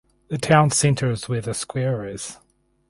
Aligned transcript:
The 0.29 0.39
town 0.39 0.71
centre 0.71 1.11
is 1.11 1.29
where 1.29 1.41
The 1.41 1.53
Square 1.53 2.07
is. 2.07 2.39